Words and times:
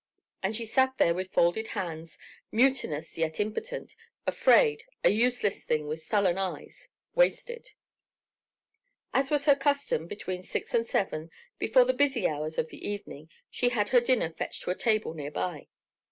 And 0.41 0.55
she 0.55 0.65
sat 0.65 0.97
there 0.97 1.13
with 1.13 1.31
folded 1.31 1.67
hands, 1.67 2.17
mutinous 2.51 3.19
yet 3.19 3.39
impotent, 3.39 3.95
afraid, 4.25 4.83
a 5.03 5.11
useless 5.11 5.63
thing 5.63 5.85
with 5.85 6.01
sullen 6.01 6.39
eyes... 6.39 6.87
wasted... 7.13 7.73
As 9.13 9.29
was 9.29 9.45
her 9.45 9.55
custom, 9.55 10.07
between 10.07 10.43
six 10.43 10.73
and 10.73 10.87
seven, 10.87 11.29
before 11.59 11.85
the 11.85 11.93
busy 11.93 12.27
hours 12.27 12.57
of 12.57 12.69
the 12.69 12.83
evening, 12.83 13.29
she 13.51 13.69
had 13.69 13.89
her 13.89 14.01
dinner 14.01 14.31
fetched 14.31 14.63
to 14.63 14.71
a 14.71 14.75
table 14.75 15.13
near 15.13 15.29
by. 15.29 15.67